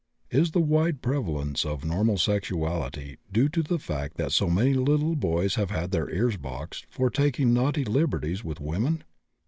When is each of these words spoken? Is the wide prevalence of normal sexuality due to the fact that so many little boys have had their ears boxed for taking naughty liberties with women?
Is 0.31 0.49
the 0.49 0.59
wide 0.61 1.03
prevalence 1.03 1.63
of 1.63 1.85
normal 1.85 2.17
sexuality 2.17 3.17
due 3.31 3.49
to 3.49 3.61
the 3.61 3.77
fact 3.77 4.17
that 4.17 4.31
so 4.31 4.49
many 4.49 4.73
little 4.73 5.15
boys 5.15 5.53
have 5.61 5.69
had 5.69 5.91
their 5.91 6.09
ears 6.09 6.37
boxed 6.37 6.87
for 6.89 7.11
taking 7.11 7.53
naughty 7.53 7.85
liberties 7.85 8.43
with 8.43 8.59
women? 8.59 9.03